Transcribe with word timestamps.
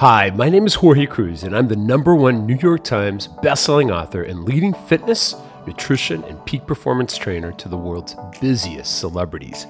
Hi, 0.00 0.28
my 0.28 0.50
name 0.50 0.66
is 0.66 0.74
Jorge 0.74 1.06
Cruise, 1.06 1.42
and 1.42 1.56
I'm 1.56 1.68
the 1.68 1.74
number 1.74 2.14
one 2.14 2.44
New 2.44 2.58
York 2.58 2.84
Times 2.84 3.28
bestselling 3.28 3.90
author 3.90 4.22
and 4.22 4.44
leading 4.44 4.74
fitness, 4.74 5.34
nutrition, 5.66 6.22
and 6.24 6.44
peak 6.44 6.66
performance 6.66 7.16
trainer 7.16 7.50
to 7.52 7.66
the 7.66 7.78
world's 7.78 8.14
busiest 8.38 8.98
celebrities. 8.98 9.66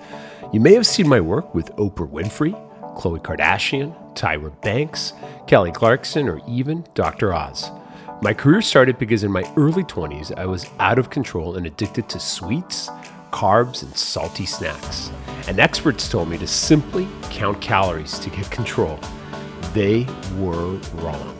You 0.53 0.59
may 0.59 0.75
have 0.75 0.85
seen 0.85 1.09
my 1.09 1.21
work 1.21 1.55
with 1.55 1.71
Oprah 1.77 2.11
Winfrey, 2.11 2.55
Khloe 2.97 3.23
Kardashian, 3.23 3.95
Tyra 4.17 4.61
Banks, 4.63 5.13
Kelly 5.47 5.71
Clarkson, 5.71 6.29
or 6.29 6.41
even 6.49 6.85
Dr. 6.95 7.33
Oz. 7.33 7.71
My 8.21 8.35
career 8.35 8.63
started 8.63 8.99
because 8.99 9.23
in 9.23 9.31
my 9.31 9.49
early 9.57 9.85
20s, 9.85 10.37
I 10.37 10.47
was 10.47 10.69
out 10.81 10.99
of 10.99 11.09
control 11.09 11.55
and 11.55 11.67
addicted 11.69 12.09
to 12.09 12.19
sweets, 12.19 12.89
carbs, 13.31 13.85
and 13.85 13.97
salty 13.97 14.45
snacks. 14.45 15.13
And 15.47 15.61
experts 15.61 16.09
told 16.09 16.29
me 16.29 16.37
to 16.39 16.49
simply 16.49 17.07
count 17.31 17.61
calories 17.61 18.19
to 18.19 18.29
get 18.29 18.51
control 18.51 18.99
they 19.77 20.07
were 20.39 20.81
wrong. 20.95 21.39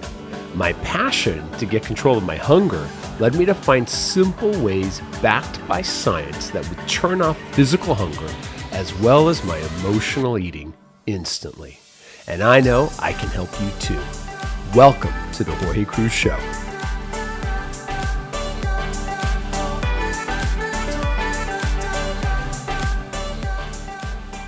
My 0.55 0.75
passion 0.75 1.51
to 1.53 1.65
get 1.65 1.83
control 1.83 2.19
of 2.19 2.23
my 2.23 2.37
hunger 2.37 2.87
led 3.19 3.35
me 3.35 3.47
to 3.47 3.55
find 3.55 3.89
simple 3.89 4.51
ways 4.63 5.01
backed 5.23 5.67
by 5.67 5.81
science 5.81 6.51
that 6.51 6.69
would 6.69 6.87
turn 6.87 7.23
off 7.23 7.39
physical 7.55 7.95
hunger 7.95 8.31
as 8.73 8.95
well 8.97 9.31
as 9.31 9.43
my 9.45 9.57
emotional 9.79 10.37
eating 10.39 10.75
instantly. 11.07 11.79
And 12.27 12.43
I 12.43 12.61
know 12.61 12.93
I 12.99 13.15
can 13.15 13.31
help 13.31 13.49
you 13.59 13.71
too. 13.81 14.03
Welcome 14.75 15.15
to 15.33 15.43
the 15.43 15.55
Jorge 15.55 15.87
Cruise 15.87 16.13
Show. 16.13 16.66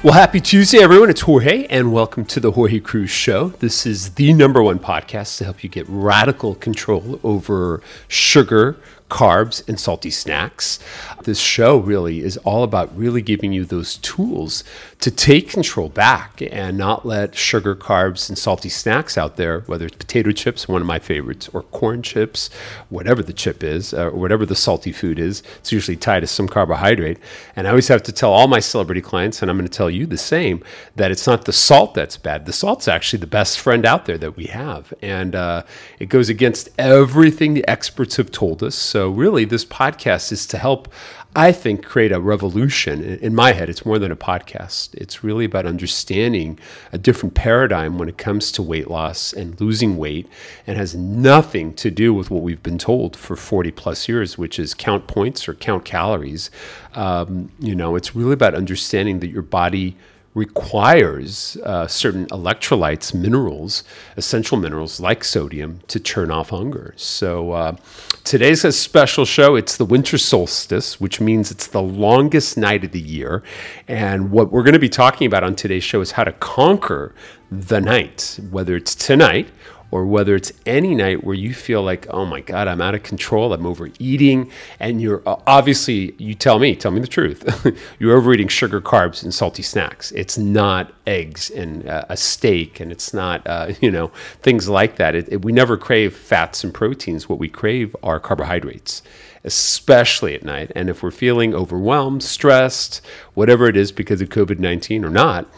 Well, 0.01 0.15
happy 0.15 0.41
Tuesday, 0.41 0.79
everyone. 0.79 1.11
It's 1.11 1.23
Jorge, 1.23 1.66
and 1.66 1.93
welcome 1.93 2.25
to 2.27 2.39
the 2.39 2.52
Jorge 2.52 2.79
Cruise 2.79 3.11
Show. 3.11 3.48
This 3.59 3.84
is 3.84 4.11
the 4.11 4.33
number 4.33 4.62
one 4.62 4.78
podcast 4.78 5.39
to 5.39 5.45
help 5.45 5.64
you 5.64 5.69
get 5.69 5.86
radical 5.89 6.55
control 6.55 7.19
over 7.25 7.83
sugar, 8.06 8.77
carbs, 9.09 9.67
and 9.69 9.81
salty 9.81 10.11
snacks. 10.11 10.78
This 11.25 11.41
show 11.41 11.78
really 11.78 12.20
is 12.20 12.37
all 12.39 12.62
about 12.62 12.97
really 12.97 13.23
giving 13.23 13.53
you 13.53 13.64
those 13.64 13.97
tools 13.98 14.64
to 15.01 15.11
take 15.11 15.48
control 15.48 15.89
back 15.89 16.42
and 16.51 16.77
not 16.77 17.06
let 17.06 17.34
sugar, 17.36 17.75
carbs, 17.77 18.29
and 18.29 18.36
salty 18.36 18.69
snacks 18.69 19.17
out 19.17 19.36
there, 19.36 19.61
whether 19.61 19.86
it's 19.86 19.97
potato 19.97 20.33
chips, 20.33 20.67
one 20.69 20.81
of 20.81 20.86
my 20.86 20.98
favorites, 20.98 21.48
or 21.53 21.62
corn 21.62 22.03
chips, 22.03 22.51
whatever 22.89 23.23
the 23.23 23.33
chip 23.33 23.62
is, 23.62 23.95
uh, 23.95 24.06
or 24.06 24.11
whatever 24.11 24.45
the 24.45 24.56
salty 24.56 24.92
food 24.92 25.19
is. 25.19 25.42
It's 25.59 25.73
usually 25.73 25.97
tied 25.97 26.20
to 26.20 26.27
some 26.27 26.48
carbohydrate. 26.48 27.19
And 27.55 27.67
I 27.67 27.70
always 27.70 27.89
have 27.89 28.03
to 28.05 28.12
tell 28.12 28.33
all 28.33 28.48
my 28.48 28.61
celebrity 28.61 29.01
clients, 29.01 29.41
and 29.41 29.51
I'm 29.51 29.56
going 29.56 29.69
to 29.69 29.77
tell 29.77 29.91
you 29.91 30.05
the 30.05 30.19
same, 30.19 30.62
that 30.97 31.11
it's 31.11 31.27
not 31.27 31.45
the 31.45 31.53
salt 31.53 31.95
that's 31.95 32.17
bad. 32.17 32.47
The 32.47 32.53
salt's 32.53 32.89
actually 32.89 33.20
the 33.20 33.27
best 33.29 33.61
friend 33.61 33.86
out 33.86 34.06
there 34.06 34.19
that 34.19 34.36
we 34.36 34.47
have. 34.47 34.92
And 35.01 35.34
uh, 35.34 35.62
it 36.01 36.06
goes 36.06 36.29
against 36.29 36.70
everything 36.79 37.55
the 37.55 37.67
experts 37.69 38.17
have 38.17 38.33
told 38.33 38.62
us. 38.62 38.75
So 38.75 38.98
so, 38.99 39.11
really, 39.11 39.45
this 39.45 39.65
podcast 39.65 40.33
is 40.33 40.45
to 40.49 40.59
help, 40.59 40.93
I 41.37 41.53
think, 41.53 41.85
create 41.85 42.11
a 42.11 42.19
revolution. 42.19 43.05
In 43.05 43.33
my 43.33 43.53
head, 43.53 43.71
it's 43.71 43.87
more 43.87 43.97
than 43.97 44.11
a 44.11 44.17
podcast. 44.17 44.93
It's 44.97 45.23
really 45.23 45.45
about 45.45 45.67
understanding 45.67 46.59
a 46.93 46.99
different 46.99 47.37
paradigm 47.37 47.97
when 47.97 48.09
it 48.09 48.19
comes 48.19 48.51
to 48.51 48.61
weight 48.61 48.91
loss 48.91 49.33
and 49.33 49.61
losing 49.61 49.99
weight, 49.99 50.29
and 50.67 50.77
has 50.77 50.97
nothing 50.97 51.75
to 51.75 51.93
do 51.93 52.13
with 52.13 52.29
what 52.29 52.43
we've 52.43 52.61
been 52.65 52.77
told 52.77 53.15
for 53.15 53.37
40 53.37 53.71
plus 53.71 54.09
years, 54.09 54.37
which 54.37 54.59
is 54.59 54.75
count 54.75 55.07
points 55.07 55.49
or 55.49 55.55
count 55.55 55.85
calories. 55.85 56.51
Um, 56.97 57.53
you 57.61 57.77
know, 57.77 57.95
it's 57.95 58.17
really 58.17 58.33
about 58.33 58.57
understanding 58.57 59.21
that 59.21 59.29
your 59.29 59.43
body 59.43 59.97
requires 60.39 61.56
uh, 61.64 61.86
certain 61.89 62.27
electrolytes, 62.27 63.12
minerals, 63.12 63.83
essential 64.17 64.56
minerals 64.56 65.00
like 65.00 65.25
sodium 65.25 65.80
to 65.89 65.98
turn 65.98 66.30
off 66.30 66.50
hunger. 66.50 66.95
So 66.97 67.50
uh, 67.50 67.77
today's 68.23 68.64
a 68.64 68.70
special 68.70 69.24
show. 69.24 69.57
It's 69.57 69.77
the 69.77 69.85
winter 69.85 70.17
solstice, 70.17 71.01
which 71.01 71.20
means 71.20 71.51
it's 71.51 71.67
the 71.67 71.83
longest 71.83 72.57
night 72.57 72.85
of 72.85 72.92
the 72.92 73.01
year. 73.01 73.42
And 73.89 74.30
what 74.30 74.52
we're 74.52 74.63
going 74.63 74.74
to 74.74 74.79
be 74.79 74.89
talking 74.89 75.27
about 75.27 75.42
on 75.42 75.57
today's 75.57 75.85
show 75.85 76.01
is 76.01 76.13
how 76.13 76.24
to 76.24 76.33
conquer 76.33 77.14
the 77.51 77.80
night, 77.80 78.39
whether 78.51 78.77
it's 78.77 78.95
tonight 78.95 79.48
or 79.91 80.05
whether 80.05 80.35
it's 80.35 80.53
any 80.67 80.95
night 80.95 81.25
where 81.25 81.35
you 81.35 81.55
feel 81.55 81.83
like, 81.83 82.07
oh 82.11 82.27
my 82.27 82.41
God, 82.41 82.69
I'm 82.69 82.81
out 82.81 82.95
of 82.95 83.03
control, 83.03 83.53
I'm 83.53 83.67
overeating, 83.67 84.51
and 84.79 85.01
you're 85.01 85.23
uh, 85.27 85.37
obviously, 85.47 86.15
you 86.19 86.35
tell 86.35 86.59
me, 86.59 86.77
tell 86.77 86.91
me 86.91 87.01
the 87.01 87.07
truth, 87.07 87.67
you're 87.99 88.17
overeating 88.17 88.49
sugar, 88.49 88.81
carbs, 88.81 89.23
and 89.23 89.33
salty 89.33 89.63
snacks. 89.63 90.13
It's 90.13 90.37
not 90.37 90.93
eggs 91.07 91.51
and 91.51 91.89
uh, 91.89 92.05
a 92.09 92.17
steak, 92.17 92.81
and 92.81 92.93
it's 92.93 93.15
not, 93.15 93.47
uh, 93.47 93.73
you 93.81 93.91
know, 93.91 94.09
things 94.41 94.69
like 94.69 94.97
that. 94.97 95.15
It, 95.15 95.33
it, 95.33 95.45
we 95.45 95.53
never 95.53 95.77
crave 95.77 96.15
fats 96.17 96.63
and 96.65 96.73
proteins. 96.75 97.29
What 97.29 97.39
we 97.39 97.49
crave 97.49 97.97
are 98.03 98.20
carbohydrates 98.20 99.03
especially 99.45 100.35
at 100.35 100.45
night. 100.45 100.70
And 100.75 100.91
if 100.91 101.03
we're 101.03 101.13
feeling 101.13 101.55
overwhelmed, 101.55 102.23
stressed, 102.23 103.01
whatever 103.35 103.67
it 103.67 103.77
is 103.77 103.93
because 103.93 104.20
of 104.20 104.29
COVID 104.29 104.59
19 104.59 105.05
or 105.05 105.11
not, 105.11 105.49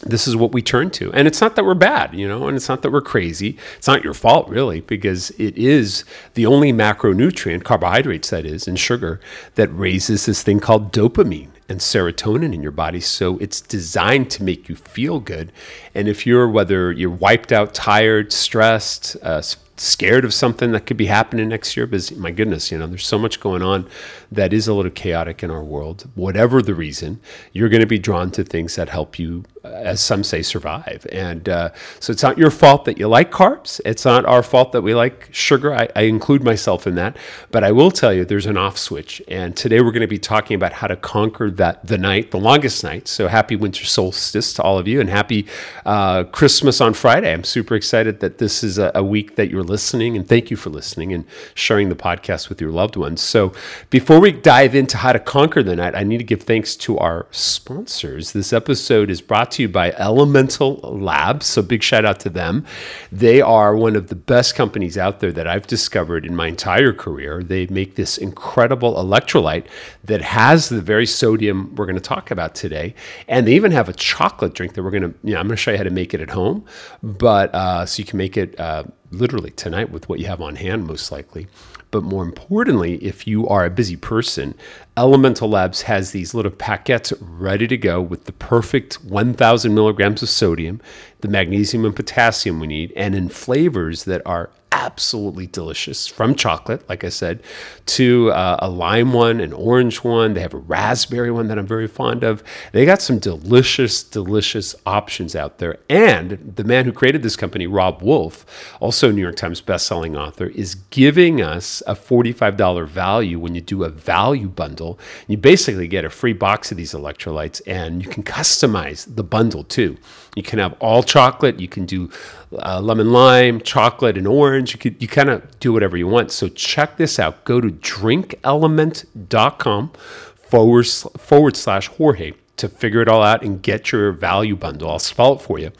this 0.00 0.26
is 0.26 0.34
what 0.36 0.52
we 0.52 0.62
turn 0.62 0.90
to. 0.90 1.12
And 1.12 1.28
it's 1.28 1.40
not 1.40 1.56
that 1.56 1.64
we're 1.64 1.74
bad, 1.74 2.14
you 2.14 2.26
know, 2.26 2.48
and 2.48 2.56
it's 2.56 2.68
not 2.68 2.82
that 2.82 2.90
we're 2.90 3.00
crazy. 3.00 3.56
It's 3.76 3.86
not 3.86 4.04
your 4.04 4.14
fault, 4.14 4.48
really, 4.48 4.80
because 4.80 5.30
it 5.32 5.56
is 5.56 6.04
the 6.34 6.46
only 6.46 6.72
macronutrient, 6.72 7.64
carbohydrates 7.64 8.30
that 8.30 8.44
is, 8.44 8.66
and 8.66 8.78
sugar, 8.78 9.20
that 9.56 9.68
raises 9.68 10.26
this 10.26 10.42
thing 10.42 10.60
called 10.60 10.92
dopamine 10.92 11.50
and 11.68 11.80
serotonin 11.80 12.52
in 12.52 12.62
your 12.62 12.72
body. 12.72 13.00
So 13.00 13.38
it's 13.38 13.60
designed 13.60 14.30
to 14.32 14.42
make 14.42 14.68
you 14.68 14.74
feel 14.74 15.20
good. 15.20 15.52
And 15.94 16.08
if 16.08 16.26
you're, 16.26 16.48
whether 16.48 16.90
you're 16.92 17.10
wiped 17.10 17.52
out, 17.52 17.74
tired, 17.74 18.32
stressed, 18.32 19.16
uh, 19.22 19.42
scared 19.80 20.26
of 20.26 20.34
something 20.34 20.72
that 20.72 20.84
could 20.84 20.96
be 20.96 21.06
happening 21.06 21.48
next 21.48 21.76
year 21.76 21.86
because 21.86 22.12
my 22.16 22.30
goodness 22.30 22.70
you 22.70 22.76
know 22.76 22.86
there's 22.86 23.06
so 23.06 23.18
much 23.18 23.40
going 23.40 23.62
on 23.62 23.88
that 24.30 24.52
is 24.52 24.68
a 24.68 24.74
little 24.74 24.90
chaotic 24.90 25.42
in 25.42 25.50
our 25.50 25.64
world 25.64 26.06
whatever 26.14 26.60
the 26.60 26.74
reason 26.74 27.18
you're 27.52 27.70
going 27.70 27.80
to 27.80 27.86
be 27.86 27.98
drawn 27.98 28.30
to 28.30 28.44
things 28.44 28.76
that 28.76 28.90
help 28.90 29.18
you 29.18 29.42
as 29.64 30.00
some 30.00 30.24
say, 30.24 30.42
survive. 30.42 31.06
And 31.12 31.48
uh, 31.48 31.70
so 31.98 32.12
it's 32.12 32.22
not 32.22 32.38
your 32.38 32.50
fault 32.50 32.84
that 32.86 32.98
you 32.98 33.08
like 33.08 33.30
carbs. 33.30 33.80
It's 33.84 34.04
not 34.04 34.24
our 34.24 34.42
fault 34.42 34.72
that 34.72 34.82
we 34.82 34.94
like 34.94 35.28
sugar. 35.32 35.74
I, 35.74 35.88
I, 35.94 36.02
include 36.02 36.42
myself 36.42 36.86
in 36.86 36.94
that. 36.94 37.16
But 37.50 37.62
I 37.62 37.72
will 37.72 37.90
tell 37.90 38.12
you, 38.12 38.24
there's 38.24 38.46
an 38.46 38.56
off 38.56 38.78
switch. 38.78 39.20
And 39.28 39.56
today 39.56 39.80
we're 39.80 39.92
going 39.92 40.00
to 40.00 40.06
be 40.06 40.18
talking 40.18 40.54
about 40.54 40.72
how 40.72 40.86
to 40.86 40.96
conquer 40.96 41.50
that 41.52 41.86
the 41.86 41.98
night, 41.98 42.30
the 42.30 42.38
longest 42.38 42.82
night. 42.82 43.06
So 43.06 43.28
happy 43.28 43.54
winter 43.54 43.84
solstice 43.84 44.52
to 44.54 44.62
all 44.62 44.78
of 44.78 44.88
you, 44.88 45.00
and 45.00 45.10
happy 45.10 45.46
uh, 45.84 46.24
Christmas 46.24 46.80
on 46.80 46.94
Friday. 46.94 47.32
I'm 47.32 47.44
super 47.44 47.74
excited 47.74 48.20
that 48.20 48.38
this 48.38 48.64
is 48.64 48.78
a, 48.78 48.90
a 48.94 49.04
week 49.04 49.36
that 49.36 49.50
you're 49.50 49.62
listening, 49.70 50.16
and 50.16 50.28
thank 50.28 50.50
you 50.50 50.56
for 50.56 50.68
listening 50.68 51.14
and 51.14 51.24
sharing 51.54 51.88
the 51.88 51.94
podcast 51.94 52.48
with 52.50 52.60
your 52.60 52.72
loved 52.72 52.96
ones. 52.96 53.22
So 53.22 53.52
before 53.88 54.20
we 54.20 54.32
dive 54.32 54.74
into 54.74 54.98
how 54.98 55.12
to 55.12 55.18
conquer 55.18 55.62
the 55.62 55.76
night, 55.76 55.94
I 55.94 56.02
need 56.02 56.18
to 56.18 56.24
give 56.24 56.42
thanks 56.42 56.76
to 56.76 56.98
our 56.98 57.26
sponsors. 57.30 58.32
This 58.32 58.52
episode 58.52 59.08
is 59.10 59.22
brought 59.22 59.52
to 59.52 59.62
you 59.62 59.68
by 59.68 59.92
Elemental 59.92 60.76
Labs. 60.82 61.46
So, 61.46 61.62
big 61.62 61.82
shout 61.82 62.04
out 62.04 62.20
to 62.20 62.30
them. 62.30 62.66
They 63.12 63.40
are 63.40 63.76
one 63.76 63.96
of 63.96 64.08
the 64.08 64.14
best 64.14 64.54
companies 64.54 64.98
out 64.98 65.20
there 65.20 65.32
that 65.32 65.46
I've 65.46 65.66
discovered 65.66 66.26
in 66.26 66.34
my 66.34 66.48
entire 66.48 66.92
career. 66.92 67.42
They 67.42 67.66
make 67.68 67.94
this 67.94 68.18
incredible 68.18 68.94
electrolyte 68.94 69.66
that 70.04 70.20
has 70.22 70.68
the 70.68 70.80
very 70.80 71.06
sodium 71.06 71.74
we're 71.76 71.86
going 71.86 71.94
to 71.94 72.00
talk 72.00 72.30
about 72.30 72.54
today. 72.54 72.94
And 73.28 73.46
they 73.46 73.54
even 73.54 73.72
have 73.72 73.88
a 73.88 73.92
chocolate 73.92 74.54
drink 74.54 74.74
that 74.74 74.82
we're 74.82 74.90
going 74.90 75.02
to, 75.02 75.14
you 75.22 75.34
know, 75.34 75.40
I'm 75.40 75.46
going 75.46 75.56
to 75.56 75.62
show 75.62 75.70
you 75.70 75.76
how 75.76 75.84
to 75.84 75.90
make 75.90 76.14
it 76.14 76.20
at 76.20 76.30
home. 76.30 76.64
But 77.02 77.54
uh, 77.54 77.86
so 77.86 78.00
you 78.00 78.04
can 78.04 78.18
make 78.18 78.36
it 78.36 78.58
uh, 78.58 78.84
literally 79.10 79.50
tonight 79.50 79.90
with 79.90 80.08
what 80.08 80.20
you 80.20 80.26
have 80.26 80.40
on 80.40 80.56
hand, 80.56 80.86
most 80.86 81.10
likely. 81.10 81.48
But 81.90 82.04
more 82.04 82.22
importantly, 82.22 82.96
if 83.04 83.26
you 83.26 83.48
are 83.48 83.64
a 83.64 83.70
busy 83.70 83.96
person, 83.96 84.54
Elemental 84.96 85.48
Labs 85.48 85.82
has 85.82 86.12
these 86.12 86.34
little 86.34 86.52
packets 86.52 87.12
ready 87.20 87.66
to 87.66 87.76
go 87.76 88.00
with 88.00 88.26
the 88.26 88.32
perfect 88.32 89.04
1000 89.04 89.74
milligrams 89.74 90.22
of 90.22 90.28
sodium, 90.28 90.80
the 91.22 91.28
magnesium 91.28 91.84
and 91.84 91.94
potassium 91.94 92.60
we 92.60 92.66
need, 92.66 92.92
and 92.96 93.14
in 93.14 93.28
flavors 93.28 94.04
that 94.04 94.22
are 94.26 94.50
absolutely 94.72 95.46
delicious 95.46 96.06
from 96.06 96.34
chocolate, 96.34 96.88
like 96.88 97.04
I 97.04 97.08
said, 97.08 97.42
to 97.86 98.30
uh, 98.32 98.56
a 98.60 98.70
lime 98.70 99.12
one, 99.12 99.40
an 99.40 99.52
orange 99.52 100.04
one. 100.04 100.34
They 100.34 100.40
have 100.40 100.54
a 100.54 100.58
raspberry 100.58 101.30
one 101.30 101.48
that 101.48 101.58
I'm 101.58 101.66
very 101.66 101.86
fond 101.88 102.22
of. 102.22 102.42
They 102.72 102.86
got 102.86 103.02
some 103.02 103.18
delicious, 103.18 104.02
delicious 104.02 104.74
options 104.86 105.34
out 105.34 105.58
there. 105.58 105.78
And 105.88 106.52
the 106.56 106.64
man 106.64 106.84
who 106.84 106.92
created 106.92 107.22
this 107.22 107.36
company, 107.36 107.66
Robb 107.66 108.02
Wolf, 108.02 108.46
also 108.80 109.10
New 109.10 109.20
York 109.20 109.36
Times 109.36 109.60
bestselling 109.60 110.18
author, 110.18 110.46
is 110.46 110.76
giving 110.76 111.42
us 111.42 111.82
a 111.86 111.94
$45 111.94 112.86
value 112.86 113.38
when 113.38 113.54
you 113.54 113.60
do 113.60 113.84
a 113.84 113.88
value 113.88 114.48
bundle. 114.48 114.98
You 115.26 115.36
basically 115.36 115.88
get 115.88 116.04
a 116.04 116.10
free 116.10 116.32
box 116.32 116.70
of 116.70 116.76
these 116.76 116.92
electrolytes 116.92 117.60
and 117.66 118.02
you 118.02 118.08
can 118.08 118.22
customize 118.22 119.14
the 119.14 119.24
bundle 119.24 119.64
too. 119.64 119.98
You 120.36 120.42
can 120.44 120.60
have 120.60 120.74
all 120.80 121.02
chocolate. 121.10 121.58
You 121.58 121.66
can 121.68 121.86
do 121.86 122.08
uh, 122.52 122.78
lemon 122.80 123.10
lime, 123.12 123.60
chocolate, 123.60 124.16
and 124.16 124.28
orange. 124.28 124.72
You 124.72 124.78
could 124.78 125.02
you 125.02 125.08
kind 125.08 125.28
of 125.28 125.58
do 125.58 125.72
whatever 125.72 125.96
you 125.96 126.06
want. 126.06 126.30
So 126.30 126.46
check 126.48 126.96
this 126.96 127.18
out. 127.18 127.44
Go 127.44 127.60
to 127.60 127.68
drinklmnt.com 127.68 129.90
forward 130.34 130.86
forward 130.86 131.56
slash 131.56 131.88
Jorge 131.88 132.34
to 132.56 132.68
figure 132.68 133.02
it 133.02 133.08
all 133.08 133.22
out 133.22 133.42
and 133.42 133.60
get 133.60 133.90
your 133.90 134.12
value 134.12 134.54
bundle. 134.54 134.90
I'll 134.90 135.00
spell 135.00 135.32
it 135.34 135.40
for 135.40 135.58
you. 135.58 135.72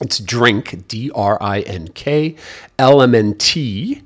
It's 0.00 0.18
drink, 0.18 0.88
D 0.88 1.12
R 1.14 1.38
I 1.40 1.60
N 1.60 1.86
K, 1.88 2.34
L 2.78 3.00
M 3.00 3.14
N 3.14 3.36
T 3.38 4.02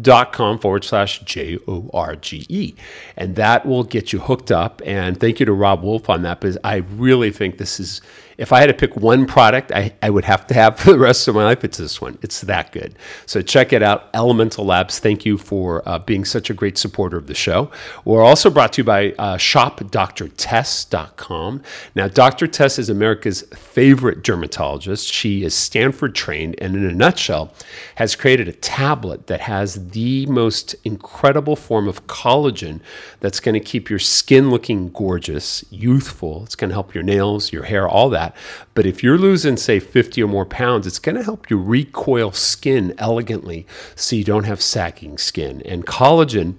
dot 0.00 0.32
com 0.32 0.58
forward 0.58 0.84
slash 0.84 1.18
J 1.20 1.58
O 1.66 1.90
R 1.92 2.16
G 2.16 2.46
E. 2.48 2.74
And 3.16 3.36
that 3.36 3.66
will 3.66 3.84
get 3.84 4.12
you 4.12 4.20
hooked 4.20 4.52
up. 4.52 4.80
And 4.84 5.18
thank 5.18 5.40
you 5.40 5.46
to 5.46 5.52
Robb 5.52 5.82
Wolf 5.82 6.08
on 6.08 6.22
that 6.22 6.40
because 6.40 6.58
I 6.62 6.76
really 6.76 7.32
think 7.32 7.58
this 7.58 7.80
is 7.80 8.00
if 8.42 8.52
I 8.52 8.58
had 8.58 8.66
to 8.66 8.74
pick 8.74 8.96
one 8.96 9.24
product 9.24 9.70
I, 9.70 9.92
I 10.02 10.10
would 10.10 10.24
have 10.24 10.48
to 10.48 10.54
have 10.54 10.80
for 10.84 10.90
the 10.92 10.98
rest 10.98 11.28
of 11.28 11.36
my 11.36 11.44
life, 11.44 11.62
it's 11.62 11.78
this 11.78 12.00
one. 12.00 12.18
It's 12.22 12.40
that 12.42 12.72
good. 12.72 12.96
So 13.24 13.40
check 13.40 13.72
it 13.72 13.84
out. 13.84 14.10
Elemental 14.12 14.66
Labs, 14.66 14.98
thank 14.98 15.24
you 15.24 15.38
for 15.38 15.88
uh, 15.88 16.00
being 16.00 16.24
such 16.24 16.50
a 16.50 16.54
great 16.54 16.76
supporter 16.76 17.16
of 17.16 17.28
the 17.28 17.34
show. 17.34 17.70
We're 18.04 18.24
also 18.24 18.50
brought 18.50 18.72
to 18.74 18.80
you 18.80 18.84
by 18.84 19.12
uh, 19.12 19.36
shopdrtess.com. 19.36 21.62
Now, 21.94 22.08
Dr. 22.08 22.48
Tess 22.48 22.80
is 22.80 22.90
America's 22.90 23.42
favorite 23.54 24.24
dermatologist. 24.24 25.12
She 25.12 25.44
is 25.44 25.54
Stanford 25.54 26.16
trained 26.16 26.56
and, 26.58 26.74
in 26.74 26.84
a 26.84 26.92
nutshell, 26.92 27.54
has 27.94 28.16
created 28.16 28.48
a 28.48 28.52
tablet 28.52 29.28
that 29.28 29.42
has 29.42 29.90
the 29.90 30.26
most 30.26 30.74
incredible 30.82 31.54
form 31.54 31.86
of 31.86 32.08
collagen 32.08 32.80
that's 33.20 33.38
going 33.38 33.54
to 33.54 33.60
keep 33.60 33.88
your 33.88 34.00
skin 34.00 34.50
looking 34.50 34.90
gorgeous, 34.90 35.64
youthful. 35.70 36.42
It's 36.42 36.56
going 36.56 36.70
to 36.70 36.74
help 36.74 36.92
your 36.92 37.04
nails, 37.04 37.52
your 37.52 37.62
hair, 37.64 37.88
all 37.88 38.10
that. 38.10 38.31
But 38.74 38.86
if 38.86 39.02
you're 39.02 39.18
losing, 39.18 39.56
say, 39.56 39.80
50 39.80 40.22
or 40.22 40.28
more 40.28 40.46
pounds, 40.46 40.86
it's 40.86 40.98
going 40.98 41.16
to 41.16 41.22
help 41.22 41.50
you 41.50 41.56
recoil 41.56 42.32
skin 42.32 42.94
elegantly 42.98 43.66
so 43.94 44.16
you 44.16 44.24
don't 44.24 44.44
have 44.44 44.62
sagging 44.62 45.18
skin. 45.18 45.62
And 45.64 45.86
collagen 45.86 46.56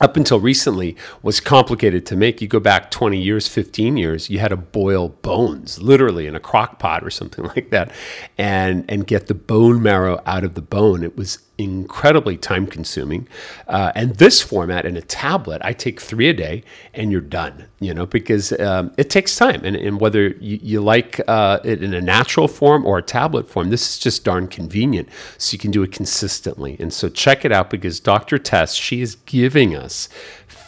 up 0.00 0.16
until 0.16 0.40
recently 0.40 0.96
was 1.22 1.40
complicated 1.40 2.04
to 2.06 2.16
make. 2.16 2.42
You 2.42 2.48
go 2.48 2.60
back 2.60 2.90
20 2.90 3.20
years, 3.20 3.46
15 3.48 3.96
years, 3.96 4.28
you 4.28 4.38
had 4.38 4.48
to 4.48 4.56
boil 4.56 5.08
bones 5.08 5.80
literally 5.80 6.26
in 6.26 6.34
a 6.34 6.40
crock 6.40 6.78
pot 6.78 7.04
or 7.04 7.10
something 7.10 7.44
like 7.56 7.70
that 7.70 7.92
and 8.36 8.84
and 8.88 9.06
get 9.06 9.26
the 9.26 9.34
bone 9.34 9.82
marrow 9.82 10.20
out 10.26 10.44
of 10.44 10.54
the 10.54 10.62
bone. 10.62 11.02
It 11.02 11.16
was 11.16 11.38
incredibly 11.56 12.36
time 12.36 12.66
consuming. 12.66 13.28
Uh, 13.68 13.92
and 13.94 14.16
this 14.16 14.42
format 14.42 14.84
in 14.84 14.96
a 14.96 15.00
tablet, 15.02 15.62
I 15.64 15.72
take 15.72 16.00
three 16.00 16.28
a 16.28 16.32
day 16.32 16.64
and 16.92 17.12
you're 17.12 17.20
done, 17.20 17.66
you 17.78 17.94
know, 17.94 18.06
because 18.06 18.52
um, 18.60 18.92
it 18.98 19.08
takes 19.08 19.36
time. 19.36 19.64
And, 19.64 19.76
and 19.76 20.00
whether 20.00 20.28
you, 20.28 20.58
you 20.62 20.80
like 20.80 21.20
uh, 21.28 21.60
it 21.64 21.82
in 21.82 21.94
a 21.94 22.00
natural 22.00 22.48
form 22.48 22.84
or 22.84 22.98
a 22.98 23.02
tablet 23.02 23.48
form, 23.48 23.70
this 23.70 23.88
is 23.88 23.98
just 23.98 24.24
darn 24.24 24.48
convenient. 24.48 25.08
So 25.38 25.54
you 25.54 25.58
can 25.58 25.70
do 25.70 25.82
it 25.82 25.92
consistently. 25.92 26.76
And 26.80 26.92
so 26.92 27.08
check 27.08 27.44
it 27.44 27.52
out 27.52 27.70
because 27.70 28.00
Dr. 28.00 28.38
Tess, 28.38 28.74
she 28.74 29.00
is 29.00 29.14
giving 29.14 29.76
us 29.76 30.08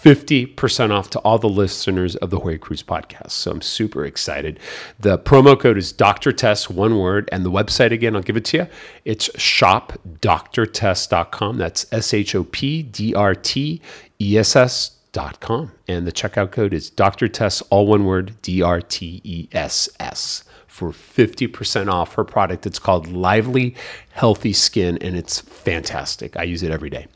50% 0.06 0.92
off 0.92 1.10
to 1.10 1.18
all 1.20 1.36
the 1.36 1.48
listeners 1.48 2.16
of 2.16 2.30
the 2.30 2.38
Jorge 2.38 2.56
Cruise 2.58 2.84
podcast. 2.84 3.32
So 3.32 3.50
I'm 3.50 3.60
super 3.60 4.04
excited. 4.04 4.60
The 5.00 5.18
promo 5.18 5.58
code 5.58 5.76
is 5.76 5.90
Dr. 5.90 6.30
Tess, 6.30 6.70
one 6.70 7.00
word. 7.00 7.28
And 7.32 7.44
the 7.44 7.50
website, 7.50 7.90
again, 7.90 8.14
I'll 8.14 8.22
give 8.22 8.36
it 8.36 8.44
to 8.46 8.56
you. 8.56 8.68
It's 9.04 9.28
shopdrtess.com. 9.30 11.58
That's 11.58 11.92
S 11.92 12.14
H 12.14 12.36
O 12.36 12.44
P 12.44 12.84
D 12.84 13.16
R 13.16 13.34
T 13.34 13.82
E 14.20 14.38
S 14.38 14.54
S. 14.54 14.92
Dot 15.12 15.40
com. 15.40 15.72
And 15.88 16.06
the 16.06 16.12
checkout 16.12 16.52
code 16.52 16.74
is 16.74 16.90
Dr. 16.90 17.26
Tess, 17.26 17.62
all 17.62 17.86
one 17.86 18.04
word, 18.04 18.34
D 18.42 18.60
R 18.60 18.82
T 18.82 19.22
E 19.24 19.48
S 19.50 19.88
S 19.98 20.44
for 20.66 20.90
50% 20.90 21.90
off 21.90 22.16
her 22.16 22.24
product. 22.24 22.66
It's 22.66 22.78
called 22.78 23.08
Lively 23.08 23.74
Healthy 24.10 24.52
Skin, 24.52 24.98
and 24.98 25.16
it's 25.16 25.40
fantastic. 25.40 26.36
I 26.36 26.42
use 26.42 26.62
it 26.62 26.70
every 26.70 26.90
day. 26.90 27.06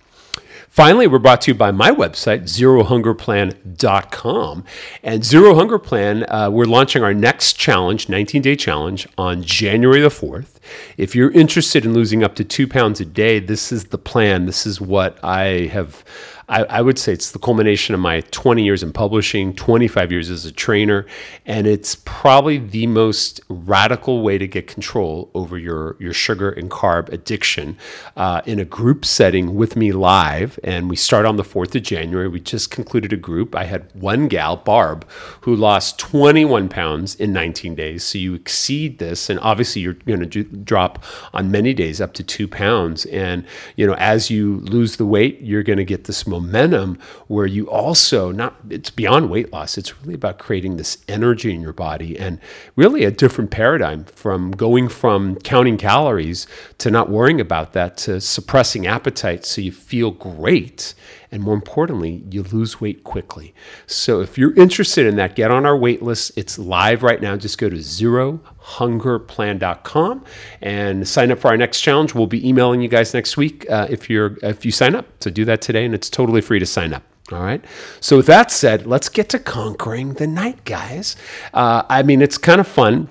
Finally, 0.70 1.06
we're 1.08 1.18
brought 1.18 1.40
to 1.40 1.50
you 1.50 1.54
by 1.54 1.72
my 1.72 1.90
website, 1.90 2.42
zerohungerplan.com. 2.42 4.64
And 5.02 5.24
Zero 5.24 5.56
Hunger 5.56 5.80
Plan, 5.80 6.24
uh, 6.28 6.48
we're 6.48 6.64
launching 6.64 7.02
our 7.02 7.12
next 7.12 7.54
challenge, 7.54 8.08
19 8.08 8.40
day 8.40 8.54
challenge, 8.54 9.08
on 9.18 9.42
January 9.42 10.00
the 10.00 10.10
4th. 10.10 10.60
If 10.96 11.16
you're 11.16 11.32
interested 11.32 11.84
in 11.84 11.92
losing 11.92 12.22
up 12.22 12.36
to 12.36 12.44
two 12.44 12.68
pounds 12.68 13.00
a 13.00 13.04
day, 13.04 13.40
this 13.40 13.72
is 13.72 13.86
the 13.86 13.98
plan. 13.98 14.46
This 14.46 14.64
is 14.64 14.80
what 14.80 15.18
I 15.24 15.68
have 15.72 16.04
I, 16.50 16.64
I, 16.64 16.82
would 16.82 16.98
say 16.98 17.12
it's 17.12 17.30
the 17.30 17.38
culmination 17.38 17.94
of 17.94 18.00
my 18.00 18.22
20 18.32 18.64
years 18.64 18.82
in 18.82 18.92
publishing, 18.92 19.54
25 19.54 20.10
years 20.10 20.30
as 20.30 20.44
a 20.44 20.50
trainer, 20.50 21.06
and 21.46 21.68
it's 21.68 21.94
probably 22.04 22.58
the 22.58 22.88
most 22.88 23.40
radical 23.48 24.22
way 24.22 24.36
to 24.36 24.48
get 24.48 24.66
control 24.66 25.30
over 25.32 25.56
your, 25.56 25.96
your 26.00 26.12
sugar 26.12 26.50
and 26.50 26.68
carb 26.68 27.08
addiction 27.10 27.78
uh, 28.16 28.42
in 28.46 28.58
a 28.58 28.64
group 28.64 29.04
setting 29.04 29.54
with 29.54 29.76
me 29.76 29.92
live. 29.92 30.58
And 30.64 30.90
we 30.90 30.96
start 30.96 31.24
on 31.24 31.36
the 31.36 31.44
4th 31.44 31.76
of 31.76 31.84
January. 31.84 32.26
We 32.26 32.40
just 32.40 32.72
concluded 32.72 33.12
a 33.12 33.16
group. 33.16 33.54
I 33.54 33.64
had 33.64 33.88
one 33.94 34.26
gal, 34.26 34.56
Barb, 34.56 35.08
who 35.42 35.54
lost 35.54 36.00
21 36.00 36.68
pounds 36.68 37.14
in 37.14 37.32
19 37.32 37.76
days. 37.76 38.02
So 38.02 38.18
you 38.18 38.34
exceed 38.34 38.98
this, 38.98 39.30
and 39.30 39.38
obviously 39.38 39.82
you're 39.82 39.94
going 39.94 40.28
to 40.28 40.42
drop 40.42 41.04
on 41.32 41.52
many 41.52 41.74
days 41.74 42.00
up 42.00 42.12
to 42.14 42.24
two 42.24 42.48
pounds. 42.48 43.06
And 43.06 43.46
you 43.76 43.86
know, 43.86 43.94
as 43.94 44.30
you 44.30 44.56
lose 44.62 44.96
the 44.96 45.06
weight, 45.06 45.40
you're 45.40 45.62
going 45.62 45.76
to 45.76 45.84
get 45.84 46.04
this 46.04 46.26
momentum 46.26 46.39
momentum 46.40 46.98
where 47.26 47.46
you 47.46 47.68
also 47.70 48.30
not 48.30 48.56
it's 48.68 48.90
beyond 48.90 49.30
weight 49.30 49.52
loss. 49.52 49.78
It's 49.78 49.98
really 50.00 50.14
about 50.14 50.38
creating 50.38 50.76
this 50.76 50.98
energy 51.08 51.54
in 51.54 51.60
your 51.60 51.72
body 51.72 52.18
and 52.18 52.38
really 52.76 53.04
a 53.04 53.10
different 53.10 53.50
paradigm 53.50 54.04
from 54.04 54.52
going 54.52 54.88
from 54.88 55.36
counting 55.36 55.76
calories 55.76 56.46
to 56.78 56.90
not 56.90 57.08
worrying 57.10 57.40
about 57.40 57.72
that 57.72 57.96
to 57.98 58.20
suppressing 58.20 58.86
appetite 58.86 59.44
so 59.44 59.60
you 59.60 59.72
feel 59.72 60.10
great 60.10 60.94
and 61.32 61.42
more 61.42 61.54
importantly, 61.54 62.22
you 62.30 62.42
lose 62.42 62.78
weight 62.80 63.04
quickly. 63.04 63.54
So 63.86 64.20
if 64.20 64.36
you're 64.36 64.52
interested 64.54 65.06
in 65.06 65.14
that, 65.16 65.34
get 65.36 65.50
on 65.50 65.64
our 65.64 65.74
wait 65.76 66.02
list. 66.02 66.32
It's 66.36 66.58
live 66.58 67.02
right 67.02 67.22
now. 67.22 67.36
Just 67.36 67.58
go 67.58 67.68
to 67.68 67.76
zerohungerplan.com 67.76 70.24
and 70.60 71.06
sign 71.06 71.30
up 71.30 71.38
for 71.38 71.46
our 71.48 71.56
next 71.56 71.82
challenge. 71.82 72.14
We'll 72.14 72.26
be 72.26 72.48
emailing 72.48 72.80
you 72.80 72.88
guys 72.88 73.14
next 73.14 73.36
week 73.36 73.70
uh, 73.70 73.86
if 73.88 74.10
you're 74.10 74.36
if 74.42 74.64
you 74.64 74.72
sign 74.72 74.96
up. 74.96 75.06
So 75.20 75.30
do 75.30 75.44
that 75.44 75.62
today, 75.62 75.84
and 75.84 75.94
it's 75.94 76.10
totally 76.10 76.40
free 76.40 76.58
to 76.58 76.66
sign 76.66 76.92
up. 76.92 77.04
All 77.30 77.42
right. 77.42 77.64
So 78.00 78.16
with 78.16 78.26
that 78.26 78.50
said, 78.50 78.86
let's 78.86 79.08
get 79.08 79.28
to 79.28 79.38
conquering 79.38 80.14
the 80.14 80.26
night, 80.26 80.64
guys. 80.64 81.14
Uh, 81.54 81.84
I 81.88 82.02
mean, 82.02 82.22
it's 82.22 82.38
kind 82.38 82.60
of 82.60 82.66
fun 82.66 83.08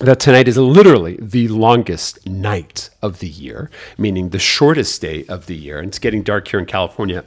that 0.00 0.18
tonight 0.18 0.48
is 0.48 0.58
literally 0.58 1.16
the 1.22 1.46
longest 1.46 2.26
night 2.26 2.90
of 3.02 3.20
the 3.20 3.28
year, 3.28 3.70
meaning 3.96 4.30
the 4.30 4.40
shortest 4.40 5.00
day 5.00 5.24
of 5.28 5.46
the 5.46 5.54
year. 5.54 5.78
And 5.78 5.86
it's 5.88 6.00
getting 6.00 6.24
dark 6.24 6.48
here 6.48 6.58
in 6.58 6.66
California 6.66 7.22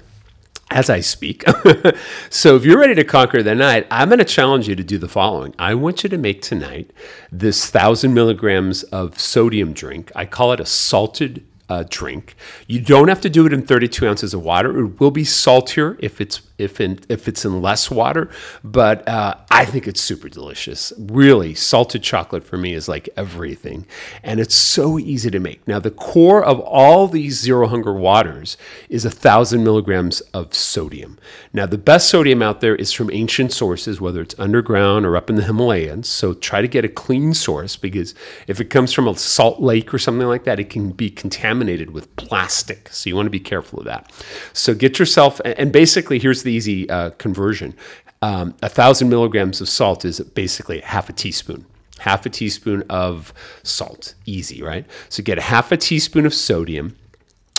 as 0.72 0.90
I 0.90 1.00
speak. 1.00 1.44
so 2.30 2.56
if 2.56 2.66
you're 2.66 2.80
ready 2.80 2.96
to 2.96 3.04
conquer 3.04 3.44
the 3.44 3.56
night, 3.56 3.88
I'm 3.92 4.10
going 4.10 4.20
to 4.20 4.26
challenge 4.26 4.68
you 4.68 4.76
to 4.76 4.84
do 4.84 4.98
the 4.98 5.08
following. 5.08 5.54
I 5.60 5.76
want 5.76 6.04
you 6.04 6.10
to 6.10 6.18
make 6.18 6.42
tonight 6.42 6.92
this 7.32 7.70
thousand 7.70 8.14
milligrams 8.14 8.84
of 8.84 9.20
sodium 9.20 9.74
drink. 9.74 10.12
I 10.16 10.26
call 10.26 10.54
it 10.54 10.60
a 10.60 10.66
salted 10.66 11.46
uh, 11.68 11.84
drink. 11.90 12.36
You 12.68 12.80
don't 12.80 13.08
have 13.08 13.22
to 13.22 13.30
do 13.30 13.46
it 13.46 13.54
in 13.54 13.66
32 13.66 14.08
ounces 14.08 14.34
of 14.34 14.44
water. 14.44 14.80
It 14.80 15.00
will 15.00 15.12
be 15.12 15.24
saltier 15.24 15.98
if 16.00 16.22
it's 16.22 16.42
if 16.58 16.80
in 16.80 17.00
if 17.10 17.28
it's 17.28 17.44
in 17.44 17.62
less 17.62 17.92
water, 17.92 18.30
but 18.64 19.06
uh, 19.10 19.36
I 19.52 19.66
think 19.66 19.88
it's 19.88 20.00
super 20.00 20.30
delicious. 20.30 20.94
Really, 20.98 21.54
salted 21.54 22.02
chocolate 22.02 22.46
for 22.46 22.58
me 22.58 22.74
is 22.74 22.88
like 22.88 23.10
everything, 23.18 23.86
and 24.24 24.40
it's 24.40 24.56
so 24.56 24.98
easy 24.98 25.30
to 25.32 25.40
make. 25.40 25.68
Now, 25.68 25.80
the 25.80 25.92
core 25.92 26.44
of 26.44 26.60
all 26.62 27.08
these 27.08 27.40
zero 27.40 27.68
hunger 27.68 27.94
waters 27.94 28.56
is 28.88 29.04
a 29.04 29.10
thousand 29.10 29.64
milligrams 29.66 30.22
of 30.34 30.54
sodium. 30.54 31.18
Now, 31.52 31.66
the 31.66 31.78
best 31.78 32.10
sodium 32.10 32.42
out 32.42 32.62
there 32.62 32.76
is 32.76 32.94
from 32.94 33.12
ancient 33.12 33.52
sources, 33.52 34.00
whether 34.00 34.22
it's 34.22 34.36
underground 34.40 35.06
or 35.06 35.18
up 35.18 35.30
in 35.30 35.36
the 35.36 35.44
Himalayas. 35.44 36.08
So 36.08 36.34
try 36.34 36.62
to 36.62 36.68
get 36.68 36.86
a 36.86 36.90
clean 36.90 37.34
source 37.34 37.76
because 37.76 38.16
if 38.48 38.62
it 38.62 38.70
comes 38.70 38.94
from 38.94 39.08
a 39.08 39.18
salt 39.18 39.62
lake 39.62 39.94
or 39.94 39.98
something 39.98 40.28
like 40.28 40.46
that, 40.46 40.60
it 40.60 40.70
can 40.70 40.92
be 40.92 41.10
contaminated 41.10 41.55
with 41.92 42.14
plastic. 42.16 42.90
So 42.90 43.10
you 43.10 43.16
want 43.16 43.28
to 43.28 43.32
be 43.32 43.40
careful 43.40 43.80
of 43.80 43.86
that. 43.86 44.12
So 44.54 44.74
get 44.74 45.00
yourself, 45.00 45.40
and 45.46 45.72
basically, 45.72 46.20
here's 46.20 46.44
the 46.44 46.52
easy 46.52 46.90
uh, 46.90 47.12
conversion. 47.12 47.76
Um, 48.22 48.56
a 48.64 48.70
thousand 48.70 49.10
milligrams 49.10 49.62
of 49.62 49.70
salt 49.70 50.06
is 50.06 50.20
basically 50.20 50.82
half 50.82 51.10
a 51.10 51.14
teaspoon. 51.14 51.66
Half 52.00 52.26
a 52.26 52.30
teaspoon 52.30 52.84
of 52.90 53.34
salt, 53.64 54.16
easy, 54.26 54.62
right? 54.62 54.86
So 55.10 55.24
get 55.24 55.38
a 55.38 55.42
half 55.42 55.72
a 55.72 55.78
teaspoon 55.78 56.26
of 56.26 56.34
sodium 56.34 56.98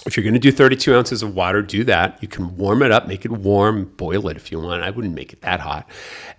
if 0.07 0.17
you're 0.17 0.25
going 0.25 0.35
to 0.35 0.41
do 0.41 0.53
32 0.53 0.95
ounces 0.95 1.23
of 1.23 1.35
water, 1.35 1.63
do 1.63 1.83
that. 1.85 2.19
You 2.23 2.29
can 2.29 2.57
warm 2.57 2.83
it 2.83 2.93
up, 2.93 3.09
make 3.09 3.25
it 3.25 3.33
warm, 3.33 3.87
boil 3.97 4.29
it 4.29 4.37
if 4.37 4.53
you 4.53 4.61
want. 4.61 4.83
I 4.83 4.91
wouldn't 4.91 5.15
make 5.15 5.33
it 5.33 5.41
that 5.41 5.61
hot. 5.61 5.89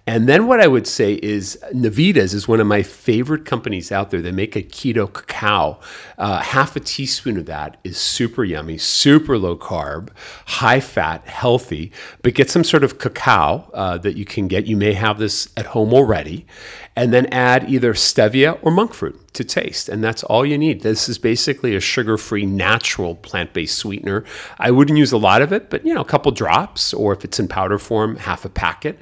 And 0.08 0.30
then 0.30 0.48
what 0.48 0.62
I 0.62 0.68
would 0.68 0.88
say 0.88 1.16
is 1.16 1.60
Navitas 1.74 2.34
is 2.34 2.48
one 2.48 2.62
of 2.62 2.68
my 2.68 2.82
favorite 2.82 3.44
companies 3.44 3.92
out 3.92 4.10
there. 4.10 4.22
They 4.22 4.32
make 4.32 4.56
a 4.56 4.64
keto 4.64 5.12
cacao. 5.12 5.80
Uh, 6.18 6.40
half 6.40 6.78
a 6.78 6.80
teaspoon 6.80 7.38
of 7.38 7.46
that 7.48 7.78
is 7.84 7.98
super 7.98 8.46
yummy, 8.46 8.78
super 8.78 9.38
low 9.38 9.58
carb, 9.58 10.10
high 10.46 10.80
fat, 10.80 11.28
healthy. 11.28 11.92
But 12.22 12.36
get 12.36 12.50
some 12.50 12.64
sort 12.64 12.86
of 12.86 13.00
cacao 13.00 13.70
uh, 13.74 13.98
that 13.98 14.16
you 14.16 14.24
can 14.24 14.48
get. 14.48 14.66
You 14.66 14.78
may 14.78 14.94
have 14.94 15.20
this 15.20 15.50
at 15.58 15.66
home 15.66 15.94
already 15.94 16.46
and 16.98 17.14
then 17.14 17.28
add 17.28 17.70
either 17.70 17.94
stevia 17.94 18.58
or 18.64 18.72
monk 18.72 18.92
fruit 18.92 19.16
to 19.34 19.44
taste. 19.44 19.88
And 19.88 20.04
that's 20.04 20.24
all 20.24 20.44
you 20.44 20.58
need. 20.58 20.82
This 20.82 21.08
is 21.08 21.20
basically 21.20 21.76
a 21.76 21.80
sugar 21.80 22.18
free, 22.18 22.44
natural 22.44 23.14
plant 23.14 23.54
based 23.54 23.78
sweetener. 23.78 24.26
I 24.58 24.72
wouldn't 24.72 24.98
use 24.98 25.12
a 25.12 25.18
lot 25.18 25.44
of 25.44 25.54
it, 25.54 25.70
but 25.70 25.86
you 25.86 25.94
know, 25.94 26.02
a 26.02 26.06
couple 26.06 26.32
drops, 26.32 26.96
or 26.96 27.14
if 27.14 27.24
it's 27.24 27.40
in 27.40 27.48
powder 27.48 27.78
form, 27.78 28.16
half 28.16 28.46
a 28.46 28.50
packet, 28.50 28.98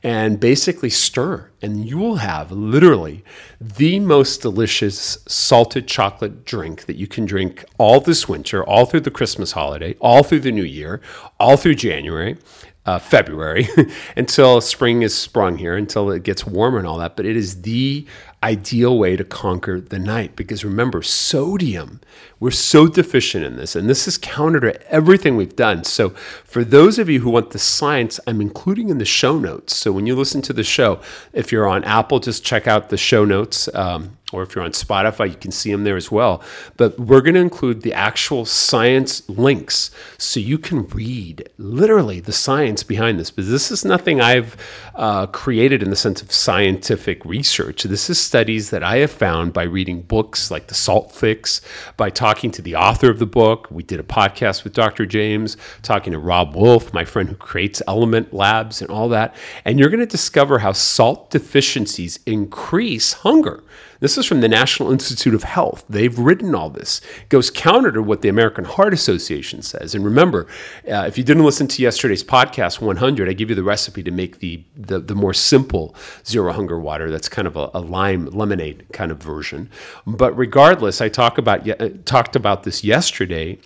and 0.00 0.38
basically 0.38 0.90
stir. 0.90 1.50
And 1.60 1.84
you 1.84 1.98
will 1.98 2.16
have 2.16 2.52
literally 2.52 3.24
the 3.60 3.98
most 3.98 4.42
delicious 4.42 5.18
salted 5.26 5.88
chocolate 5.88 6.44
drink 6.44 6.86
that 6.86 6.96
you 6.96 7.08
can 7.08 7.26
drink 7.26 7.64
all 7.78 8.00
this 8.00 8.28
winter, 8.28 8.64
all 8.64 8.86
through 8.86 9.00
the 9.00 9.10
Christmas 9.10 9.52
holiday, 9.52 9.96
all 10.00 10.22
through 10.22 10.40
the 10.40 10.52
new 10.52 10.62
year, 10.62 11.00
all 11.40 11.56
through 11.56 11.74
January 11.74 12.38
uh, 12.86 12.98
February 12.98 13.68
until 14.16 14.60
spring 14.60 15.02
is 15.02 15.14
sprung 15.14 15.58
here, 15.58 15.76
until 15.76 16.10
it 16.10 16.22
gets 16.22 16.46
warmer 16.46 16.78
and 16.78 16.86
all 16.86 16.98
that. 16.98 17.16
But 17.16 17.26
it 17.26 17.36
is 17.36 17.62
the 17.62 18.06
ideal 18.42 18.98
way 18.98 19.16
to 19.16 19.24
conquer 19.24 19.80
the 19.80 19.98
night 19.98 20.34
because 20.36 20.64
remember, 20.64 21.02
sodium, 21.02 22.00
we're 22.40 22.50
so 22.50 22.88
deficient 22.88 23.44
in 23.44 23.56
this, 23.56 23.76
and 23.76 23.88
this 23.88 24.08
is 24.08 24.16
counter 24.16 24.60
to 24.60 24.90
everything 24.90 25.36
we've 25.36 25.54
done. 25.54 25.84
So, 25.84 26.10
for 26.44 26.64
those 26.64 26.98
of 26.98 27.10
you 27.10 27.20
who 27.20 27.30
want 27.30 27.50
the 27.50 27.58
science, 27.58 28.18
I'm 28.26 28.40
including 28.40 28.88
in 28.88 28.96
the 28.96 29.04
show 29.04 29.38
notes. 29.38 29.76
So, 29.76 29.92
when 29.92 30.06
you 30.06 30.16
listen 30.16 30.40
to 30.42 30.54
the 30.54 30.64
show, 30.64 31.00
if 31.34 31.52
you're 31.52 31.68
on 31.68 31.84
Apple, 31.84 32.18
just 32.18 32.42
check 32.42 32.66
out 32.66 32.88
the 32.88 32.96
show 32.96 33.26
notes. 33.26 33.68
Um, 33.74 34.16
or 34.32 34.42
if 34.42 34.54
you're 34.54 34.64
on 34.64 34.70
Spotify, 34.70 35.28
you 35.28 35.36
can 35.36 35.50
see 35.50 35.72
them 35.72 35.84
there 35.84 35.96
as 35.96 36.10
well. 36.10 36.42
But 36.76 36.98
we're 36.98 37.20
going 37.20 37.34
to 37.34 37.40
include 37.40 37.82
the 37.82 37.92
actual 37.92 38.44
science 38.44 39.28
links 39.28 39.90
so 40.18 40.38
you 40.38 40.58
can 40.58 40.86
read 40.88 41.48
literally 41.58 42.20
the 42.20 42.32
science 42.32 42.82
behind 42.82 43.18
this. 43.18 43.30
But 43.30 43.46
this 43.46 43.70
is 43.70 43.84
nothing 43.84 44.20
I've 44.20 44.56
uh, 44.94 45.26
created 45.26 45.82
in 45.82 45.90
the 45.90 45.96
sense 45.96 46.22
of 46.22 46.32
scientific 46.32 47.24
research. 47.24 47.82
This 47.82 48.08
is 48.08 48.20
studies 48.20 48.70
that 48.70 48.82
I 48.82 48.98
have 48.98 49.10
found 49.10 49.52
by 49.52 49.64
reading 49.64 50.02
books 50.02 50.50
like 50.50 50.68
The 50.68 50.74
Salt 50.74 51.12
Fix, 51.12 51.60
by 51.96 52.10
talking 52.10 52.29
to 52.30 52.62
the 52.62 52.76
author 52.76 53.10
of 53.10 53.18
the 53.18 53.26
book. 53.26 53.66
We 53.72 53.82
did 53.82 53.98
a 53.98 54.04
podcast 54.04 54.62
with 54.62 54.72
Dr. 54.72 55.04
James, 55.04 55.56
talking 55.82 56.12
to 56.12 56.18
Robb 56.20 56.54
Wolf, 56.54 56.94
my 56.94 57.04
friend 57.04 57.28
who 57.28 57.34
creates 57.34 57.82
Element 57.88 58.32
Labs 58.32 58.80
and 58.80 58.88
all 58.88 59.08
that. 59.08 59.34
And 59.64 59.80
you're 59.80 59.88
going 59.88 59.98
to 59.98 60.06
discover 60.06 60.60
how 60.60 60.70
salt 60.70 61.30
deficiencies 61.30 62.20
increase 62.24 63.14
hunger. 63.14 63.64
This 64.00 64.16
is 64.16 64.24
from 64.24 64.40
the 64.40 64.48
National 64.48 64.90
Institute 64.90 65.34
of 65.34 65.42
Health. 65.42 65.84
They've 65.86 66.18
written 66.18 66.54
all 66.54 66.70
this. 66.70 67.02
It 67.20 67.28
goes 67.28 67.50
counter 67.50 67.92
to 67.92 68.02
what 68.02 68.22
the 68.22 68.30
American 68.30 68.64
Heart 68.64 68.94
Association 68.94 69.60
says. 69.60 69.94
And 69.94 70.02
remember, 70.02 70.46
uh, 70.90 71.04
if 71.06 71.18
you 71.18 71.24
didn't 71.24 71.44
listen 71.44 71.68
to 71.68 71.82
yesterday's 71.82 72.24
podcast 72.24 72.80
100, 72.80 73.28
I 73.28 73.34
give 73.34 73.50
you 73.50 73.54
the 73.54 73.62
recipe 73.62 74.02
to 74.02 74.10
make 74.10 74.38
the, 74.38 74.64
the, 74.74 75.00
the 75.00 75.14
more 75.14 75.34
simple 75.34 75.94
zero 76.26 76.50
hunger 76.54 76.78
water. 76.78 77.10
That's 77.10 77.28
kind 77.28 77.46
of 77.46 77.56
a, 77.56 77.70
a 77.74 77.80
lime 77.80 78.24
lemonade 78.26 78.86
kind 78.94 79.12
of 79.12 79.22
version. 79.22 79.68
But 80.06 80.34
regardless, 80.34 81.02
I 81.02 81.10
talk 81.10 81.36
about 81.36 81.68
uh, 81.68 81.90
talked 82.20 82.36
about 82.36 82.64
this 82.64 82.84
yesterday. 82.84 83.58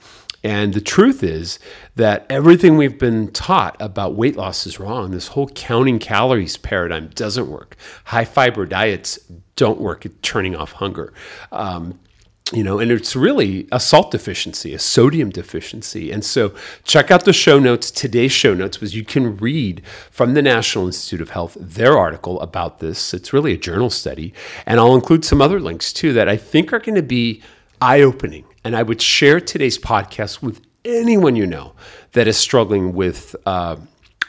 And 0.44 0.74
the 0.74 0.80
truth 0.80 1.24
is 1.24 1.58
that 1.96 2.24
everything 2.30 2.76
we've 2.76 2.98
been 2.98 3.32
taught 3.32 3.76
about 3.80 4.14
weight 4.14 4.36
loss 4.36 4.64
is 4.64 4.78
wrong. 4.78 5.10
This 5.10 5.28
whole 5.28 5.48
counting 5.48 5.98
calories 5.98 6.56
paradigm 6.56 7.08
doesn't 7.14 7.48
work. 7.48 7.76
High 8.04 8.26
fiber 8.26 8.64
diets 8.64 9.18
don't 9.56 9.80
work 9.80 10.06
at 10.06 10.22
turning 10.22 10.54
off 10.54 10.72
hunger. 10.72 11.12
Um, 11.50 11.98
you 12.52 12.62
know, 12.62 12.78
and 12.78 12.92
it's 12.92 13.16
really 13.16 13.66
a 13.72 13.80
salt 13.80 14.12
deficiency, 14.12 14.74
a 14.74 14.78
sodium 14.78 15.30
deficiency. 15.30 16.12
And 16.12 16.24
so 16.24 16.54
check 16.84 17.10
out 17.10 17.24
the 17.24 17.32
show 17.32 17.58
notes, 17.58 17.90
today's 17.90 18.32
show 18.32 18.54
notes, 18.54 18.76
because 18.76 18.94
you 18.94 19.04
can 19.04 19.36
read 19.38 19.82
from 20.10 20.34
the 20.34 20.42
National 20.42 20.86
Institute 20.86 21.22
of 21.22 21.30
Health 21.30 21.56
their 21.58 21.98
article 21.98 22.40
about 22.40 22.78
this. 22.78 23.14
It's 23.14 23.32
really 23.32 23.54
a 23.54 23.58
journal 23.58 23.90
study. 23.90 24.32
And 24.66 24.78
I'll 24.78 24.94
include 24.94 25.24
some 25.24 25.40
other 25.42 25.58
links 25.58 25.92
too 25.92 26.12
that 26.12 26.28
I 26.28 26.36
think 26.36 26.72
are 26.72 26.78
going 26.78 26.94
to 26.94 27.02
be 27.02 27.42
eye 27.84 28.00
opening. 28.00 28.46
And 28.64 28.74
I 28.74 28.82
would 28.82 29.02
share 29.02 29.40
today's 29.40 29.78
podcast 29.78 30.40
with 30.40 30.62
anyone 30.86 31.36
you 31.36 31.46
know 31.46 31.74
that 32.12 32.26
is 32.26 32.36
struggling 32.36 32.94
with. 32.94 33.36
Uh, 33.44 33.76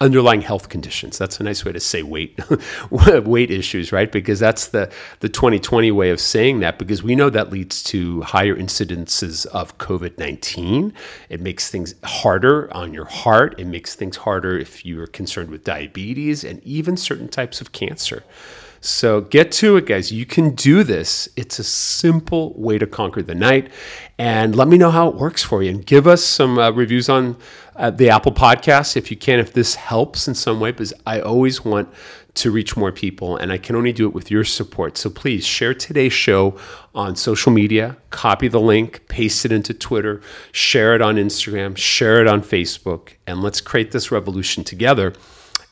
underlying 0.01 0.41
health 0.41 0.67
conditions. 0.67 1.17
That's 1.17 1.39
a 1.39 1.43
nice 1.43 1.63
way 1.63 1.71
to 1.71 1.79
say 1.79 2.03
weight 2.03 2.37
weight 2.91 3.49
issues, 3.49 3.93
right? 3.93 4.11
Because 4.11 4.41
that's 4.41 4.67
the 4.67 4.91
the 5.21 5.29
2020 5.29 5.89
way 5.91 6.09
of 6.09 6.19
saying 6.19 6.59
that 6.59 6.77
because 6.77 7.01
we 7.01 7.15
know 7.15 7.29
that 7.29 7.49
leads 7.49 7.81
to 7.83 8.19
higher 8.23 8.53
incidences 8.53 9.45
of 9.45 9.77
COVID-19. 9.77 10.91
It 11.29 11.39
makes 11.39 11.71
things 11.71 11.95
harder 12.03 12.69
on 12.73 12.93
your 12.93 13.05
heart, 13.05 13.55
it 13.57 13.67
makes 13.67 13.95
things 13.95 14.17
harder 14.17 14.57
if 14.57 14.85
you're 14.85 15.07
concerned 15.07 15.49
with 15.49 15.63
diabetes 15.63 16.43
and 16.43 16.61
even 16.65 16.97
certain 16.97 17.29
types 17.29 17.61
of 17.61 17.71
cancer. 17.71 18.25
So 18.85 19.21
get 19.21 19.51
to 19.53 19.77
it, 19.77 19.87
guys. 19.87 20.11
You 20.11 20.27
can 20.27 20.53
do 20.53 20.83
this. 20.83 21.27
It's 21.35 21.57
a 21.57 21.63
simple 21.63 22.53
way 22.53 22.77
to 22.77 22.85
conquer 22.85 23.23
the 23.23 23.33
night. 23.33 23.71
And 24.19 24.55
let 24.55 24.67
me 24.67 24.77
know 24.77 24.91
how 24.91 25.09
it 25.09 25.15
works 25.15 25.41
for 25.41 25.63
you. 25.63 25.71
And 25.71 25.83
give 25.83 26.05
us 26.05 26.23
some 26.23 26.59
uh, 26.59 26.69
reviews 26.69 27.09
on 27.09 27.35
uh, 27.75 27.89
the 27.89 28.11
Apple 28.11 28.31
Podcast 28.31 28.95
if 28.95 29.09
you 29.09 29.17
can, 29.17 29.39
if 29.39 29.53
this 29.53 29.73
helps 29.73 30.27
in 30.27 30.35
some 30.35 30.59
way, 30.59 30.71
because 30.71 30.93
I 31.03 31.19
always 31.19 31.65
want 31.65 31.91
to 32.35 32.51
reach 32.51 32.77
more 32.77 32.91
people. 32.91 33.35
And 33.37 33.51
I 33.51 33.57
can 33.57 33.75
only 33.75 33.91
do 33.91 34.07
it 34.07 34.13
with 34.13 34.29
your 34.29 34.43
support. 34.43 34.99
So 34.99 35.09
please 35.09 35.43
share 35.43 35.73
today's 35.73 36.13
show 36.13 36.55
on 36.93 37.15
social 37.15 37.51
media, 37.51 37.97
copy 38.11 38.47
the 38.47 38.61
link, 38.61 39.07
paste 39.07 39.45
it 39.45 39.51
into 39.51 39.73
Twitter, 39.73 40.21
share 40.51 40.93
it 40.93 41.01
on 41.01 41.15
Instagram, 41.15 41.75
share 41.75 42.21
it 42.21 42.27
on 42.27 42.43
Facebook, 42.43 43.13
and 43.25 43.41
let's 43.41 43.61
create 43.61 43.91
this 43.91 44.11
revolution 44.11 44.63
together. 44.63 45.13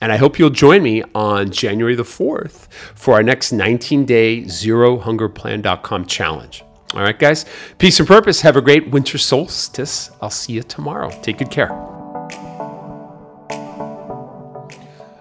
And 0.03 0.11
I 0.11 0.17
hope 0.17 0.37
you'll 0.37 0.49
join 0.49 0.83
me 0.83 1.01
on 1.15 1.49
January 1.49 1.95
the 1.95 2.03
4th 2.03 2.69
for 2.93 3.13
our 3.13 3.23
next 3.23 3.53
19 3.53 4.03
day 4.03 4.41
zerohungerplan.com 4.41 6.07
challenge. 6.07 6.65
All 6.93 7.03
right, 7.03 7.17
guys, 7.17 7.45
peace 7.77 8.01
and 8.01 8.07
purpose. 8.07 8.41
Have 8.41 8.57
a 8.57 8.61
great 8.61 8.91
winter 8.91 9.17
solstice. 9.17 10.11
I'll 10.21 10.29
see 10.29 10.51
you 10.51 10.63
tomorrow. 10.63 11.09
Take 11.21 11.37
good 11.37 11.49
care. 11.49 11.71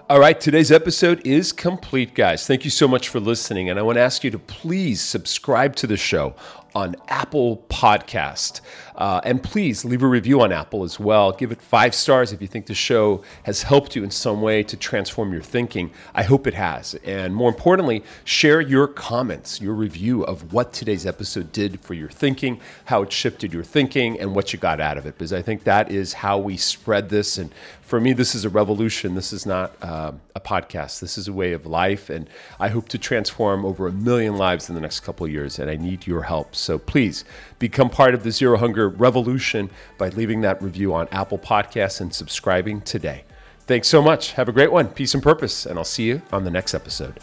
All 0.09 0.19
right, 0.19 0.39
today's 0.39 0.69
episode 0.69 1.25
is 1.25 1.53
complete, 1.53 2.13
guys. 2.13 2.45
Thank 2.45 2.65
you 2.65 2.69
so 2.69 2.85
much 2.85 3.07
for 3.07 3.21
listening. 3.21 3.69
And 3.69 3.79
I 3.79 3.83
want 3.83 3.95
to 3.95 4.01
ask 4.01 4.21
you 4.25 4.31
to 4.31 4.37
please 4.37 4.99
subscribe 4.99 5.77
to 5.77 5.87
the 5.87 5.95
show 5.95 6.35
on 6.75 6.95
Apple 7.07 7.65
Podcast. 7.69 8.61
Uh, 8.95 9.21
and 9.23 9.41
please 9.41 9.83
leave 9.83 10.03
a 10.03 10.07
review 10.07 10.41
on 10.41 10.51
Apple 10.51 10.83
as 10.83 10.99
well. 10.99 11.31
Give 11.31 11.51
it 11.51 11.61
five 11.61 11.95
stars 11.95 12.31
if 12.31 12.41
you 12.41 12.47
think 12.47 12.67
the 12.67 12.75
show 12.75 13.23
has 13.43 13.63
helped 13.63 13.95
you 13.95 14.03
in 14.03 14.11
some 14.11 14.41
way 14.41 14.63
to 14.63 14.77
transform 14.77 15.33
your 15.33 15.41
thinking. 15.41 15.91
I 16.13 16.23
hope 16.23 16.45
it 16.45 16.53
has. 16.53 16.93
And 17.03 17.35
more 17.35 17.49
importantly, 17.49 18.03
share 18.23 18.61
your 18.61 18.87
comments, 18.87 19.59
your 19.59 19.73
review 19.73 20.23
of 20.23 20.53
what 20.53 20.73
today's 20.73 21.05
episode 21.05 21.51
did 21.51 21.79
for 21.81 21.93
your 21.93 22.09
thinking, 22.09 22.59
how 22.85 23.01
it 23.01 23.11
shifted 23.11 23.53
your 23.53 23.63
thinking, 23.63 24.19
and 24.19 24.35
what 24.35 24.53
you 24.53 24.59
got 24.59 24.79
out 24.79 24.97
of 24.97 25.05
it. 25.05 25.17
Because 25.17 25.33
I 25.33 25.41
think 25.41 25.63
that 25.63 25.91
is 25.91 26.13
how 26.13 26.37
we 26.37 26.57
spread 26.57 27.09
this. 27.09 27.37
And 27.37 27.51
for 27.81 27.99
me, 27.99 28.13
this 28.13 28.35
is 28.35 28.45
a 28.45 28.49
revolution. 28.49 29.15
This 29.15 29.33
is 29.33 29.45
not 29.45 29.75
uh, 29.81 30.11
a 30.35 30.39
podcast. 30.39 30.99
This 30.99 31.17
is 31.17 31.27
a 31.27 31.33
way 31.33 31.53
of 31.53 31.65
life. 31.65 32.09
And 32.09 32.29
I 32.59 32.69
hope 32.69 32.89
to 32.89 32.97
transform 32.97 33.65
over 33.65 33.87
a 33.87 33.91
million 33.91 34.37
lives 34.37 34.69
in 34.69 34.75
the 34.75 34.81
next 34.81 35.01
couple 35.01 35.25
of 35.25 35.31
years. 35.31 35.59
And 35.59 35.69
I 35.69 35.75
need 35.75 36.07
your 36.07 36.23
help. 36.23 36.55
So 36.63 36.77
please 36.77 37.25
become 37.59 37.89
part 37.89 38.13
of 38.13 38.23
the 38.23 38.31
Zero 38.31 38.57
Hunger 38.57 38.89
revolution 38.89 39.69
by 39.97 40.09
leaving 40.09 40.41
that 40.41 40.61
review 40.61 40.93
on 40.93 41.07
Apple 41.11 41.37
Podcasts 41.37 42.01
and 42.01 42.13
subscribing 42.13 42.81
today. 42.81 43.25
Thanks 43.67 43.87
so 43.87 44.01
much. 44.01 44.31
Have 44.33 44.49
a 44.49 44.51
great 44.51 44.71
one. 44.71 44.87
Peace 44.87 45.13
and 45.13 45.23
purpose. 45.23 45.65
And 45.65 45.77
I'll 45.77 45.85
see 45.85 46.03
you 46.03 46.21
on 46.31 46.43
the 46.43 46.51
next 46.51 46.73
episode. 46.73 47.19